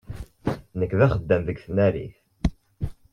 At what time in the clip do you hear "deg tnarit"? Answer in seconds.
1.47-2.15